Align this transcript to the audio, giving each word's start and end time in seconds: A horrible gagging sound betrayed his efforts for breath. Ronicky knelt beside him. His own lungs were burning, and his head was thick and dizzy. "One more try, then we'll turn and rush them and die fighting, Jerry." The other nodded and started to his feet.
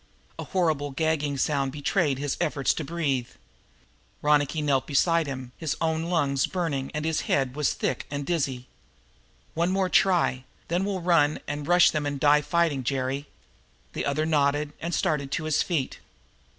A 0.39 0.45
horrible 0.45 0.89
gagging 0.89 1.37
sound 1.37 1.71
betrayed 1.71 2.17
his 2.17 2.35
efforts 2.41 2.73
for 2.73 2.83
breath. 2.83 3.37
Ronicky 4.23 4.59
knelt 4.59 4.87
beside 4.87 5.27
him. 5.27 5.51
His 5.57 5.77
own 5.79 6.05
lungs 6.05 6.47
were 6.47 6.53
burning, 6.53 6.89
and 6.95 7.05
his 7.05 7.21
head 7.29 7.55
was 7.55 7.73
thick 7.73 8.07
and 8.09 8.25
dizzy. 8.25 8.65
"One 9.53 9.69
more 9.69 9.89
try, 9.89 10.43
then 10.69 10.85
we'll 10.85 11.03
turn 11.03 11.39
and 11.47 11.67
rush 11.67 11.91
them 11.91 12.07
and 12.07 12.19
die 12.19 12.41
fighting, 12.41 12.83
Jerry." 12.83 13.27
The 13.93 14.07
other 14.07 14.25
nodded 14.25 14.73
and 14.81 14.91
started 14.95 15.31
to 15.33 15.43
his 15.43 15.61
feet. 15.61 15.99